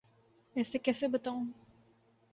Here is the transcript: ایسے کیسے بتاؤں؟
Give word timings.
ایسے 0.55 0.79
کیسے 0.79 1.07
بتاؤں؟ 1.07 1.45